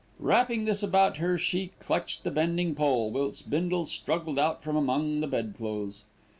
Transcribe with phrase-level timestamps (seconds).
[0.17, 4.75] Wrapping this about her, she clutched at the bending pole, whilst Bindle struggled out from
[4.75, 6.05] among the bedclothes.